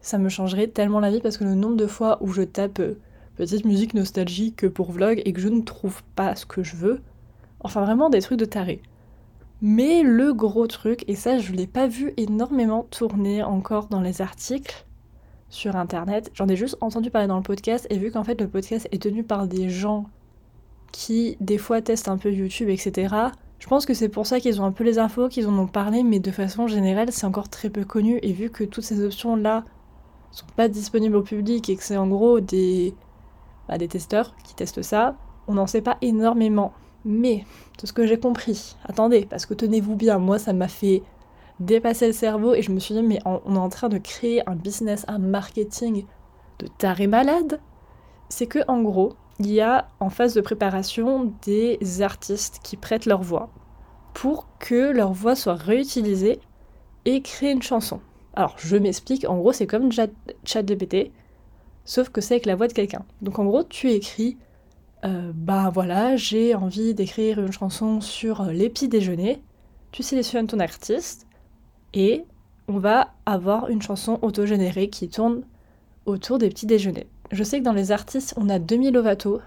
ça 0.00 0.18
me 0.18 0.28
changerait 0.28 0.68
tellement 0.68 1.00
la 1.00 1.10
vie 1.10 1.20
parce 1.20 1.36
que 1.36 1.44
le 1.44 1.54
nombre 1.54 1.76
de 1.76 1.86
fois 1.86 2.18
où 2.20 2.28
je 2.32 2.42
tape 2.42 2.78
euh, 2.80 2.98
petite 3.36 3.64
musique 3.64 3.94
nostalgique 3.94 4.68
pour 4.68 4.92
vlog 4.92 5.22
et 5.24 5.32
que 5.32 5.40
je 5.40 5.48
ne 5.48 5.62
trouve 5.62 6.02
pas 6.14 6.36
ce 6.36 6.46
que 6.46 6.62
je 6.62 6.76
veux, 6.76 7.00
enfin 7.60 7.84
vraiment 7.84 8.10
des 8.10 8.20
trucs 8.20 8.38
de 8.38 8.44
taré. 8.44 8.82
Mais 9.60 10.02
le 10.02 10.32
gros 10.32 10.66
truc, 10.66 11.04
et 11.08 11.14
ça 11.14 11.38
je 11.38 11.52
l'ai 11.52 11.66
pas 11.66 11.88
vu 11.88 12.12
énormément 12.16 12.84
tourner 12.90 13.42
encore 13.42 13.88
dans 13.88 14.00
les 14.00 14.22
articles, 14.22 14.86
sur 15.50 15.76
internet. 15.76 16.30
J'en 16.34 16.48
ai 16.48 16.56
juste 16.56 16.76
entendu 16.80 17.10
parler 17.10 17.28
dans 17.28 17.36
le 17.36 17.42
podcast 17.42 17.86
et 17.90 17.98
vu 17.98 18.10
qu'en 18.10 18.24
fait 18.24 18.40
le 18.40 18.48
podcast 18.48 18.88
est 18.92 19.02
tenu 19.02 19.24
par 19.24 19.46
des 19.46 19.68
gens 19.70 20.06
qui 20.92 21.36
des 21.40 21.58
fois 21.58 21.82
testent 21.82 22.08
un 22.08 22.18
peu 22.18 22.32
YouTube, 22.32 22.68
etc. 22.68 23.14
Je 23.58 23.66
pense 23.66 23.86
que 23.86 23.94
c'est 23.94 24.08
pour 24.08 24.26
ça 24.26 24.40
qu'ils 24.40 24.60
ont 24.60 24.64
un 24.64 24.72
peu 24.72 24.84
les 24.84 24.98
infos, 24.98 25.28
qu'ils 25.28 25.48
en 25.48 25.58
ont 25.58 25.66
parlé, 25.66 26.02
mais 26.02 26.20
de 26.20 26.30
façon 26.30 26.66
générale 26.66 27.08
c'est 27.10 27.26
encore 27.26 27.48
très 27.48 27.70
peu 27.70 27.84
connu 27.84 28.18
et 28.22 28.32
vu 28.32 28.50
que 28.50 28.64
toutes 28.64 28.84
ces 28.84 29.04
options 29.04 29.36
là 29.36 29.64
sont 30.30 30.46
pas 30.56 30.68
disponibles 30.68 31.16
au 31.16 31.22
public 31.22 31.68
et 31.70 31.76
que 31.76 31.82
c'est 31.82 31.96
en 31.96 32.06
gros 32.06 32.40
des, 32.40 32.94
bah, 33.66 33.78
des 33.78 33.88
testeurs 33.88 34.34
qui 34.44 34.54
testent 34.54 34.82
ça, 34.82 35.16
on 35.46 35.54
n'en 35.54 35.66
sait 35.66 35.82
pas 35.82 35.96
énormément. 36.02 36.72
Mais, 37.04 37.44
de 37.80 37.86
ce 37.86 37.92
que 37.92 38.06
j'ai 38.06 38.18
compris, 38.18 38.76
attendez, 38.84 39.26
parce 39.28 39.46
que 39.46 39.54
tenez-vous 39.54 39.96
bien, 39.96 40.18
moi 40.18 40.38
ça 40.38 40.52
m'a 40.52 40.68
fait 40.68 41.02
dépasser 41.60 42.06
le 42.06 42.12
cerveau 42.12 42.54
et 42.54 42.62
je 42.62 42.70
me 42.70 42.78
suis 42.78 42.94
dit 42.94 43.02
mais 43.02 43.18
on 43.24 43.54
est 43.54 43.58
en 43.58 43.68
train 43.68 43.88
de 43.88 43.98
créer 43.98 44.48
un 44.48 44.54
business, 44.54 45.04
un 45.08 45.18
marketing 45.18 46.04
de 46.58 46.66
taré 46.66 47.06
malade. 47.06 47.60
C'est 48.28 48.46
que 48.46 48.60
en 48.68 48.82
gros, 48.82 49.14
il 49.38 49.50
y 49.52 49.60
a 49.60 49.88
en 50.00 50.10
phase 50.10 50.34
de 50.34 50.40
préparation 50.40 51.32
des 51.42 51.78
artistes 52.02 52.60
qui 52.62 52.76
prêtent 52.76 53.06
leur 53.06 53.22
voix 53.22 53.50
pour 54.14 54.48
que 54.58 54.90
leur 54.92 55.12
voix 55.12 55.36
soit 55.36 55.54
réutilisée 55.54 56.40
et 57.04 57.22
créer 57.22 57.52
une 57.52 57.62
chanson. 57.62 58.00
Alors 58.34 58.56
je 58.58 58.76
m'explique, 58.76 59.24
en 59.28 59.38
gros 59.38 59.52
c'est 59.52 59.66
comme 59.66 59.90
ChatGPT, 60.44 61.12
sauf 61.84 62.08
que 62.08 62.20
c'est 62.20 62.34
avec 62.34 62.46
la 62.46 62.56
voix 62.56 62.68
de 62.68 62.72
quelqu'un. 62.72 63.04
Donc 63.22 63.38
en 63.38 63.44
gros 63.44 63.62
tu 63.62 63.90
écris, 63.90 64.36
euh, 65.04 65.32
bah 65.34 65.70
voilà, 65.72 66.16
j'ai 66.16 66.54
envie 66.54 66.94
d'écrire 66.94 67.40
une 67.40 67.52
chanson 67.52 68.00
sur 68.00 68.44
l'épi 68.44 68.88
déjeuner, 68.88 69.42
tu 69.92 70.02
sélectionnes 70.02 70.46
ton 70.46 70.60
artiste, 70.60 71.26
et 71.94 72.24
on 72.66 72.78
va 72.78 73.14
avoir 73.26 73.68
une 73.70 73.82
chanson 73.82 74.18
autogénérée 74.22 74.90
qui 74.90 75.08
tourne 75.08 75.42
autour 76.06 76.38
des 76.38 76.48
petits 76.48 76.66
déjeuners. 76.66 77.06
Je 77.30 77.44
sais 77.44 77.58
que 77.58 77.64
dans 77.64 77.72
les 77.72 77.92
artistes, 77.92 78.34
on 78.36 78.48
a 78.48 78.58
2000 78.58 78.94
Lovato, 78.94 79.40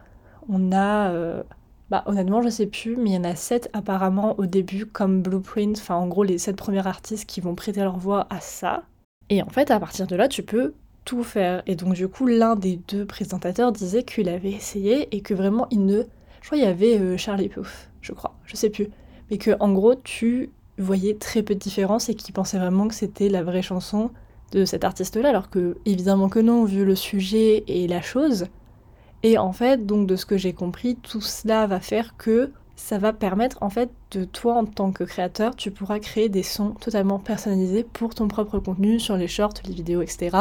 on 0.49 0.71
a... 0.71 1.11
Euh, 1.11 1.43
bah 1.89 2.03
honnêtement, 2.05 2.41
je 2.41 2.47
sais 2.47 2.67
plus, 2.67 2.95
mais 2.95 3.09
il 3.09 3.13
y 3.15 3.17
en 3.17 3.25
a 3.25 3.35
7 3.35 3.69
apparemment 3.73 4.39
au 4.39 4.45
début 4.45 4.85
comme 4.85 5.21
Blueprint, 5.21 5.77
enfin 5.77 5.95
en 5.95 6.07
gros 6.07 6.23
les 6.23 6.37
7 6.37 6.55
premiers 6.55 6.87
artistes 6.87 7.25
qui 7.29 7.41
vont 7.41 7.53
prêter 7.53 7.81
leur 7.81 7.97
voix 7.97 8.27
à 8.29 8.39
ça. 8.39 8.83
Et 9.29 9.43
en 9.43 9.49
fait, 9.49 9.71
à 9.71 9.79
partir 9.79 10.07
de 10.07 10.15
là, 10.15 10.29
tu 10.29 10.41
peux 10.41 10.73
tout 11.05 11.23
faire. 11.23 11.63
Et 11.67 11.75
donc 11.75 11.93
du 11.93 12.07
coup, 12.07 12.27
l'un 12.27 12.55
des 12.55 12.79
deux 12.87 13.05
présentateurs 13.05 13.71
disait 13.71 14.03
qu'il 14.03 14.29
avait 14.29 14.51
essayé 14.51 15.07
et 15.15 15.21
que 15.21 15.33
vraiment 15.33 15.67
il 15.71 15.85
ne... 15.85 16.03
Je 16.41 16.47
crois 16.47 16.57
qu'il 16.57 16.67
y 16.67 16.69
avait 16.69 16.99
euh, 16.99 17.17
Charlie 17.17 17.49
Puth, 17.49 17.89
je 18.01 18.13
crois, 18.13 18.35
je 18.45 18.55
sais 18.55 18.69
plus 18.69 18.89
mais 19.31 19.37
que 19.37 19.51
en 19.59 19.71
gros 19.71 19.95
tu 19.95 20.51
voyais 20.77 21.15
très 21.15 21.41
peu 21.41 21.55
de 21.55 21.59
différence 21.59 22.09
et 22.09 22.15
qui 22.15 22.31
pensaient 22.31 22.59
vraiment 22.59 22.87
que 22.87 22.93
c'était 22.93 23.29
la 23.29 23.41
vraie 23.41 23.61
chanson 23.61 24.11
de 24.51 24.65
cet 24.65 24.83
artiste-là, 24.83 25.29
alors 25.29 25.49
que 25.49 25.77
évidemment 25.85 26.27
que 26.27 26.39
non, 26.39 26.65
vu 26.65 26.83
le 26.83 26.95
sujet 26.95 27.63
et 27.67 27.87
la 27.87 28.01
chose. 28.01 28.47
Et 29.23 29.37
en 29.37 29.53
fait, 29.53 29.85
donc 29.85 30.07
de 30.07 30.17
ce 30.17 30.25
que 30.25 30.37
j'ai 30.37 30.51
compris, 30.51 30.97
tout 30.97 31.21
cela 31.21 31.67
va 31.67 31.79
faire 31.79 32.17
que 32.17 32.51
ça 32.75 32.97
va 32.97 33.13
permettre 33.13 33.57
en 33.61 33.69
fait 33.69 33.89
de 34.11 34.25
toi 34.25 34.55
en 34.55 34.65
tant 34.65 34.91
que 34.91 35.03
créateur, 35.03 35.55
tu 35.55 35.71
pourras 35.71 35.99
créer 35.99 36.27
des 36.27 36.43
sons 36.43 36.71
totalement 36.71 37.19
personnalisés 37.19 37.83
pour 37.83 38.13
ton 38.13 38.27
propre 38.27 38.59
contenu 38.59 38.99
sur 38.99 39.15
les 39.15 39.27
shorts, 39.27 39.53
les 39.65 39.73
vidéos, 39.73 40.01
etc. 40.01 40.37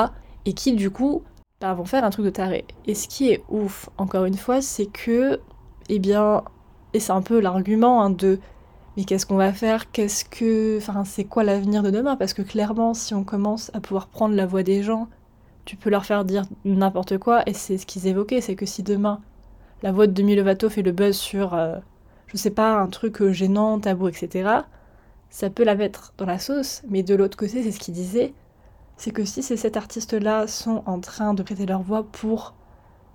Et 0.46 0.52
qui 0.52 0.72
du 0.72 0.90
coup 0.90 1.22
bah, 1.60 1.74
vont 1.74 1.84
faire 1.84 2.04
un 2.04 2.10
truc 2.10 2.24
de 2.24 2.30
taré. 2.30 2.64
Et 2.86 2.94
ce 2.94 3.08
qui 3.08 3.30
est 3.30 3.42
ouf, 3.48 3.90
encore 3.98 4.24
une 4.24 4.36
fois, 4.36 4.62
c'est 4.62 4.86
que, 4.86 5.40
eh 5.88 5.98
bien, 5.98 6.42
et 6.94 7.00
c'est 7.00 7.12
un 7.12 7.22
peu 7.22 7.40
l'argument 7.40 8.02
hein, 8.02 8.10
de 8.10 8.38
mais 8.96 9.04
qu'est-ce 9.04 9.24
qu'on 9.24 9.36
va 9.36 9.52
faire? 9.52 9.90
Qu'est-ce 9.92 10.24
que. 10.24 10.76
Enfin, 10.78 11.04
c'est 11.04 11.24
quoi 11.24 11.44
l'avenir 11.44 11.82
de 11.82 11.90
demain? 11.90 12.16
Parce 12.16 12.34
que 12.34 12.42
clairement, 12.42 12.92
si 12.94 13.14
on 13.14 13.24
commence 13.24 13.70
à 13.74 13.80
pouvoir 13.80 14.08
prendre 14.08 14.34
la 14.34 14.46
voix 14.46 14.62
des 14.62 14.82
gens, 14.82 15.08
tu 15.64 15.76
peux 15.76 15.90
leur 15.90 16.04
faire 16.04 16.24
dire 16.24 16.44
n'importe 16.64 17.18
quoi, 17.18 17.42
et 17.46 17.54
c'est 17.54 17.78
ce 17.78 17.86
qu'ils 17.86 18.06
évoquaient, 18.08 18.40
c'est 18.40 18.56
que 18.56 18.66
si 18.66 18.82
demain, 18.82 19.20
la 19.82 19.92
voix 19.92 20.06
de 20.06 20.12
Demi 20.12 20.34
Lovato 20.34 20.68
fait 20.68 20.82
le 20.82 20.92
buzz 20.92 21.16
sur, 21.16 21.54
euh, 21.54 21.76
je 22.26 22.36
sais 22.36 22.50
pas, 22.50 22.74
un 22.80 22.88
truc 22.88 23.22
gênant, 23.30 23.78
tabou, 23.78 24.08
etc., 24.08 24.50
ça 25.30 25.50
peut 25.50 25.64
la 25.64 25.76
mettre 25.76 26.12
dans 26.18 26.26
la 26.26 26.38
sauce, 26.38 26.82
mais 26.88 27.02
de 27.02 27.14
l'autre 27.14 27.36
côté, 27.36 27.62
c'est 27.62 27.70
ce 27.70 27.78
qu'il 27.78 27.94
disait, 27.94 28.34
c'est 29.00 29.12
que 29.12 29.24
si 29.24 29.42
ces 29.42 29.56
sept 29.56 29.78
artistes-là 29.78 30.46
sont 30.46 30.82
en 30.84 31.00
train 31.00 31.32
de 31.32 31.42
prêter 31.42 31.64
leur 31.64 31.80
voix 31.80 32.02
pour. 32.02 32.52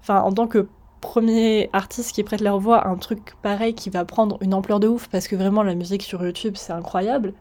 Enfin, 0.02 0.22
en 0.22 0.32
tant 0.32 0.48
que 0.48 0.68
premier 1.00 1.70
artiste 1.74 2.12
qui 2.12 2.24
prête 2.24 2.42
leur 2.42 2.60
voix 2.60 2.80
à 2.80 2.90
un 2.90 2.96
truc 2.96 3.36
pareil 3.44 3.76
qui 3.76 3.92
va 3.92 4.04
prendre 4.04 4.40
une 4.42 4.56
ampleur 4.56 4.80
de 4.80 4.88
ouf 4.88 5.08
parce 5.10 5.28
que 5.28 5.36
vraiment 5.36 5.62
la 5.62 5.76
musique 5.76 6.02
sur 6.02 6.26
YouTube 6.26 6.56
c'est 6.58 6.74
incroyable 6.74 7.36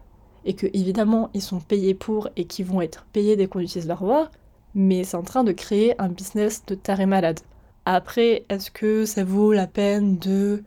et 0.45 0.53
que 0.53 0.67
évidemment 0.67 1.31
ils 1.33 1.41
sont 1.41 1.59
payés 1.59 1.95
pour 1.95 2.29
et 2.35 2.45
qui 2.45 2.61
vont 2.61 2.81
être 2.81 3.07
payés 3.13 3.35
dès 3.35 3.47
qu'on 3.47 3.61
utilise 3.61 3.87
leur 3.87 4.03
voix, 4.03 4.29
mais 4.75 5.03
c'est 5.03 5.17
en 5.17 5.23
train 5.23 5.43
de 5.43 5.51
créer 5.51 5.99
un 5.99 6.09
business 6.09 6.63
de 6.67 6.75
taré 6.75 7.07
malade. 7.07 7.39
Après, 7.85 8.45
est-ce 8.49 8.69
que 8.69 9.05
ça 9.05 9.23
vaut 9.23 9.53
la 9.53 9.65
peine 9.65 10.19
de 10.19 10.63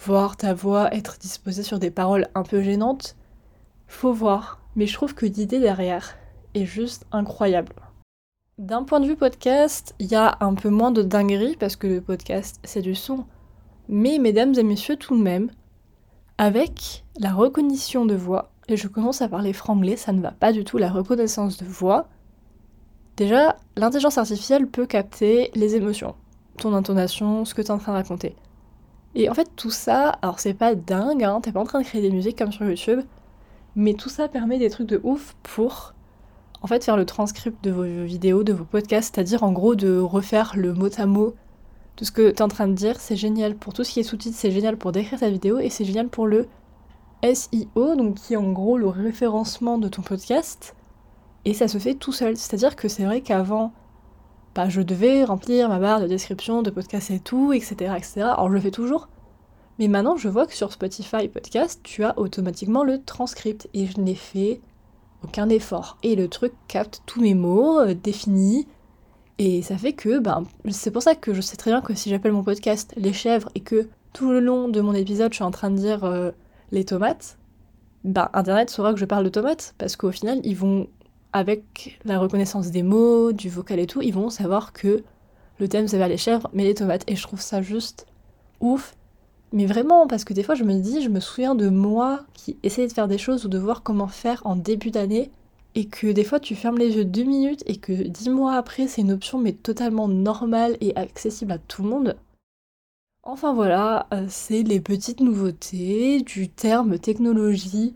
voir 0.00 0.36
ta 0.36 0.54
voix 0.54 0.92
être 0.92 1.18
disposée 1.20 1.62
sur 1.62 1.78
des 1.78 1.92
paroles 1.92 2.26
un 2.34 2.42
peu 2.42 2.62
gênantes? 2.62 3.14
Faut 3.86 4.12
voir, 4.12 4.60
mais 4.74 4.88
je 4.88 4.94
trouve 4.94 5.14
que 5.14 5.26
l'idée 5.26 5.60
derrière 5.60 6.16
est 6.54 6.64
juste 6.64 7.06
incroyable. 7.12 7.72
D'un 8.58 8.82
point 8.82 9.00
de 9.00 9.06
vue 9.06 9.16
podcast, 9.16 9.94
il 9.98 10.06
y 10.06 10.14
a 10.14 10.36
un 10.40 10.54
peu 10.54 10.68
moins 10.68 10.90
de 10.90 11.02
dinguerie 11.02 11.56
parce 11.58 11.76
que 11.76 11.86
le 11.86 12.00
podcast 12.00 12.60
c'est 12.64 12.82
du 12.82 12.94
son. 12.94 13.24
Mais 13.88 14.18
mesdames 14.18 14.54
et 14.56 14.62
messieurs 14.62 14.96
tout 14.96 15.16
de 15.16 15.22
même, 15.22 15.50
avec 16.38 17.04
la 17.18 17.32
reconnaissance 17.32 18.06
de 18.06 18.14
voix, 18.14 18.52
et 18.68 18.76
je 18.76 18.88
commence 18.88 19.22
à 19.22 19.28
parler 19.28 19.52
franglais, 19.52 19.96
ça 19.96 20.12
ne 20.12 20.20
va 20.20 20.30
pas 20.30 20.52
du 20.52 20.64
tout 20.64 20.78
la 20.78 20.90
reconnaissance 20.90 21.56
de 21.56 21.64
voix. 21.64 22.08
Déjà, 23.16 23.56
l'intelligence 23.76 24.18
artificielle 24.18 24.66
peut 24.66 24.86
capter 24.86 25.50
les 25.54 25.76
émotions, 25.76 26.14
ton 26.58 26.74
intonation, 26.74 27.44
ce 27.44 27.54
que 27.54 27.62
tu 27.62 27.68
es 27.68 27.70
en 27.72 27.78
train 27.78 27.92
de 27.92 27.98
raconter. 27.98 28.36
Et 29.14 29.28
en 29.28 29.34
fait, 29.34 29.50
tout 29.56 29.70
ça, 29.70 30.10
alors 30.22 30.40
c'est 30.40 30.54
pas 30.54 30.74
dingue, 30.74 31.24
hein, 31.24 31.40
t'es 31.42 31.52
pas 31.52 31.60
en 31.60 31.64
train 31.64 31.80
de 31.80 31.84
créer 31.84 32.00
des 32.00 32.10
musiques 32.10 32.38
comme 32.38 32.52
sur 32.52 32.64
YouTube, 32.64 33.00
mais 33.76 33.94
tout 33.94 34.08
ça 34.08 34.28
permet 34.28 34.58
des 34.58 34.70
trucs 34.70 34.88
de 34.88 35.00
ouf 35.02 35.34
pour 35.42 35.94
en 36.62 36.66
fait 36.68 36.84
faire 36.84 36.96
le 36.96 37.04
transcript 37.04 37.62
de 37.64 37.70
vos 37.70 37.82
vidéos, 37.82 38.44
de 38.44 38.52
vos 38.52 38.64
podcasts, 38.64 39.14
c'est-à-dire 39.14 39.42
en 39.42 39.52
gros 39.52 39.74
de 39.74 39.98
refaire 39.98 40.52
le 40.56 40.72
mot 40.72 40.88
à 40.96 41.06
mot 41.06 41.34
de 41.96 42.04
ce 42.04 42.12
que 42.12 42.30
tu 42.30 42.36
es 42.36 42.42
en 42.42 42.48
train 42.48 42.68
de 42.68 42.74
dire. 42.74 43.00
C'est 43.00 43.16
génial 43.16 43.56
pour 43.56 43.72
tout 43.72 43.84
ce 43.84 43.90
qui 43.90 44.00
est 44.00 44.04
sous-titres, 44.04 44.36
c'est 44.38 44.52
génial 44.52 44.76
pour 44.76 44.92
décrire 44.92 45.18
ta 45.18 45.28
vidéo 45.28 45.58
et 45.58 45.70
c'est 45.70 45.84
génial 45.84 46.08
pour 46.08 46.26
le 46.26 46.46
SEO, 47.22 47.96
donc 47.96 48.14
qui 48.14 48.34
est 48.34 48.36
en 48.36 48.52
gros 48.52 48.78
le 48.78 48.86
référencement 48.86 49.78
de 49.78 49.88
ton 49.88 50.02
podcast. 50.02 50.74
Et 51.44 51.54
ça 51.54 51.66
se 51.66 51.78
fait 51.78 51.94
tout 51.94 52.12
seul. 52.12 52.36
C'est-à-dire 52.36 52.76
que 52.76 52.88
c'est 52.88 53.04
vrai 53.04 53.20
qu'avant, 53.20 53.72
bah, 54.54 54.68
je 54.68 54.80
devais 54.80 55.24
remplir 55.24 55.68
ma 55.68 55.80
barre 55.80 56.00
de 56.00 56.06
description 56.06 56.62
de 56.62 56.70
podcast 56.70 57.10
et 57.10 57.18
tout, 57.20 57.52
etc., 57.52 57.94
etc. 57.96 58.20
Alors 58.20 58.48
je 58.48 58.54
le 58.54 58.60
fais 58.60 58.70
toujours. 58.70 59.08
Mais 59.78 59.88
maintenant, 59.88 60.16
je 60.16 60.28
vois 60.28 60.46
que 60.46 60.54
sur 60.54 60.70
Spotify 60.72 61.28
Podcast, 61.28 61.80
tu 61.82 62.04
as 62.04 62.16
automatiquement 62.18 62.84
le 62.84 63.02
transcript. 63.02 63.68
Et 63.74 63.86
je 63.86 64.00
l'ai 64.00 64.14
fait 64.14 64.60
aucun 65.24 65.48
effort. 65.48 65.98
Et 66.02 66.16
le 66.16 66.28
truc 66.28 66.52
capte 66.68 67.02
tous 67.06 67.20
mes 67.20 67.34
mots, 67.34 67.80
euh, 67.80 67.94
définis, 67.94 68.66
et 69.38 69.62
ça 69.62 69.76
fait 69.76 69.92
que, 69.92 70.18
ben, 70.18 70.44
c'est 70.70 70.90
pour 70.90 71.02
ça 71.02 71.14
que 71.14 71.34
je 71.34 71.40
sais 71.40 71.56
très 71.56 71.70
bien 71.70 71.80
que 71.80 71.94
si 71.94 72.10
j'appelle 72.10 72.32
mon 72.32 72.44
podcast 72.44 72.92
Les 72.96 73.12
chèvres 73.12 73.48
et 73.54 73.60
que 73.60 73.88
tout 74.12 74.30
le 74.30 74.40
long 74.40 74.68
de 74.68 74.80
mon 74.80 74.92
épisode 74.92 75.32
je 75.32 75.36
suis 75.36 75.44
en 75.44 75.50
train 75.50 75.70
de 75.70 75.76
dire 75.76 76.04
euh, 76.04 76.30
les 76.70 76.84
tomates, 76.84 77.38
ben, 78.04 78.28
Internet 78.34 78.70
saura 78.70 78.92
que 78.92 79.00
je 79.00 79.04
parle 79.04 79.24
de 79.24 79.30
tomates, 79.30 79.74
parce 79.78 79.96
qu'au 79.96 80.10
final, 80.10 80.40
ils 80.44 80.56
vont, 80.56 80.88
avec 81.32 81.98
la 82.04 82.18
reconnaissance 82.18 82.70
des 82.70 82.82
mots, 82.82 83.32
du 83.32 83.48
vocal 83.48 83.78
et 83.78 83.86
tout, 83.86 84.02
ils 84.02 84.14
vont 84.14 84.30
savoir 84.30 84.72
que 84.72 85.02
le 85.58 85.68
thème 85.68 85.88
c'est 85.88 85.98
pas 85.98 86.08
les 86.08 86.16
chèvres, 86.16 86.48
mais 86.52 86.64
les 86.64 86.74
tomates. 86.74 87.04
Et 87.06 87.16
je 87.16 87.22
trouve 87.22 87.40
ça 87.40 87.62
juste 87.62 88.06
ouf 88.60 88.94
mais 89.52 89.66
vraiment, 89.66 90.06
parce 90.06 90.24
que 90.24 90.34
des 90.34 90.42
fois 90.42 90.54
je 90.54 90.64
me 90.64 90.80
dis, 90.80 91.02
je 91.02 91.08
me 91.08 91.20
souviens 91.20 91.54
de 91.54 91.68
moi 91.68 92.20
qui 92.34 92.56
essayais 92.62 92.88
de 92.88 92.92
faire 92.92 93.08
des 93.08 93.18
choses 93.18 93.44
ou 93.44 93.48
de 93.48 93.58
voir 93.58 93.82
comment 93.82 94.08
faire 94.08 94.42
en 94.44 94.56
début 94.56 94.90
d'année, 94.90 95.30
et 95.74 95.86
que 95.86 96.12
des 96.12 96.24
fois 96.24 96.40
tu 96.40 96.54
fermes 96.54 96.78
les 96.78 96.96
yeux 96.96 97.04
deux 97.04 97.24
minutes 97.24 97.62
et 97.66 97.76
que 97.76 97.92
dix 97.92 98.28
mois 98.28 98.56
après 98.56 98.88
c'est 98.88 99.00
une 99.00 99.12
option 99.12 99.38
mais 99.38 99.52
totalement 99.52 100.08
normale 100.08 100.76
et 100.80 100.94
accessible 100.96 101.52
à 101.52 101.58
tout 101.58 101.82
le 101.82 101.88
monde. 101.88 102.16
Enfin 103.22 103.54
voilà, 103.54 104.06
euh, 104.12 104.26
c'est 104.28 104.64
les 104.64 104.80
petites 104.80 105.20
nouveautés 105.20 106.20
du 106.22 106.48
terme 106.48 106.98
technologie. 106.98 107.94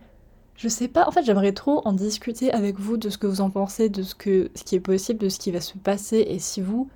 Je 0.57 0.69
sais 0.69 0.89
pas, 0.89 1.07
en 1.07 1.11
fait 1.11 1.25
j'aimerais 1.25 1.53
trop 1.53 1.83
en 1.87 1.93
discuter 1.93 2.51
avec 2.53 2.79
vous 2.79 2.97
de 2.97 3.11
ce 3.11 3.19
que 3.19 3.27
vous 3.27 3.41
en 3.43 3.51
pensez, 3.51 3.89
de 3.89 4.03
ce, 4.03 4.15
que, 4.15 4.51
ce 4.55 4.65
qui 4.65 4.75
est 4.77 4.81
possible, 4.81 5.19
de 5.19 5.29
ce 5.29 5.39
qui 5.39 5.51
va 5.51 5.61
se 5.61 5.77
passer, 5.79 6.25
et 6.29 6.39
si 6.39 6.61
vous... 6.61 6.89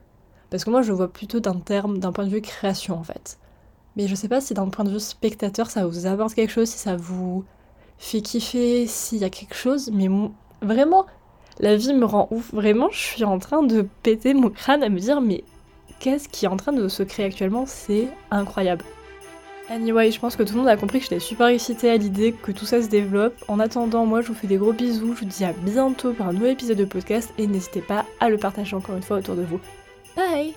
Parce 0.49 0.65
que 0.65 0.71
moi 0.71 0.83
je 0.83 0.93
vois 0.93 1.13
plutôt 1.13 1.41
d'un 1.41 1.61
terme, 1.61 1.99
d'un 1.99 2.13
point 2.13 2.25
de 2.25 2.31
vue 2.31 2.41
création 2.41 2.95
en 2.97 3.03
fait. 3.05 3.39
Mais 3.97 4.07
je 4.07 4.15
sais 4.15 4.29
pas 4.29 4.41
si 4.41 4.55
d'un 4.55 4.69
point 4.69 4.85
de 4.85 4.91
vue 4.91 5.01
spectateur, 5.01 5.71
ça 5.71 5.87
vous 5.87 6.07
apporte 6.07 6.35
quelque 6.35 6.53
chose, 6.53 6.69
si 6.69 6.79
ça 6.79 6.97
vous 6.97 7.45
fait 7.99 8.21
kiffer, 8.21 8.87
s'il 8.87 9.19
y 9.19 9.25
a 9.25 9.31
quelque 9.31 9.55
chose. 9.55 9.91
Mais 9.93 10.09
vraiment, 10.63 11.07
la 11.59 11.77
vie 11.77 11.93
me 11.93 12.05
rend 12.05 12.29
ouf. 12.31 12.53
Vraiment, 12.53 12.89
je 12.91 12.99
suis 12.99 13.25
en 13.25 13.39
train 13.39 13.63
de 13.63 13.87
péter 14.03 14.35
mon 14.35 14.51
crâne 14.51 14.83
à 14.83 14.89
me 14.89 14.99
dire, 14.99 15.21
mais 15.21 15.45
qu'est-ce 15.99 16.29
qui 16.29 16.45
est 16.45 16.49
en 16.49 16.57
train 16.57 16.73
de 16.73 16.89
se 16.89 17.03
créer 17.03 17.27
actuellement? 17.27 17.65
C'est 17.67 18.09
incroyable. 18.31 18.85
Anyway, 19.71 20.11
je 20.11 20.19
pense 20.19 20.35
que 20.35 20.43
tout 20.43 20.55
le 20.55 20.59
monde 20.59 20.69
a 20.69 20.77
compris 20.77 20.99
que 20.99 21.05
j'étais 21.05 21.21
super 21.21 21.47
excitée 21.47 21.91
à 21.91 21.97
l'idée 21.97 22.33
que 22.33 22.51
tout 22.51 22.65
ça 22.65 22.83
se 22.83 22.89
développe. 22.89 23.35
En 23.47 23.61
attendant, 23.61 24.05
moi 24.05 24.21
je 24.21 24.27
vous 24.27 24.35
fais 24.35 24.49
des 24.49 24.57
gros 24.57 24.73
bisous, 24.73 25.15
je 25.15 25.21
vous 25.21 25.27
dis 25.27 25.45
à 25.45 25.53
bientôt 25.53 26.13
pour 26.13 26.27
un 26.27 26.33
nouvel 26.33 26.53
épisode 26.53 26.77
de 26.77 26.85
podcast 26.85 27.33
et 27.39 27.47
n'hésitez 27.47 27.81
pas 27.81 28.05
à 28.19 28.29
le 28.31 28.37
partager 28.37 28.75
encore 28.75 28.97
une 28.97 29.03
fois 29.03 29.19
autour 29.19 29.37
de 29.37 29.43
vous. 29.43 29.61
Bye 30.17 30.55